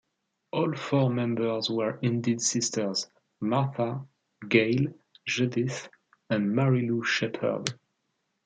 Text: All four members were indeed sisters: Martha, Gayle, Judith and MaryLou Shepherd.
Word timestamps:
All 0.53 0.73
four 0.73 1.11
members 1.11 1.69
were 1.69 1.99
indeed 2.01 2.41
sisters: 2.41 3.07
Martha, 3.39 4.03
Gayle, 4.49 4.91
Judith 5.27 5.89
and 6.27 6.55
MaryLou 6.55 7.05
Shepherd. 7.05 7.75